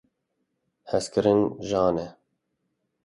Hezkirin 0.89 1.41
jan 1.69 1.95
e. 2.05 2.07